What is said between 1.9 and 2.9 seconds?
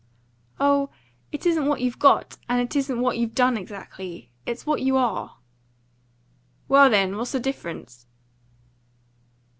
got, and it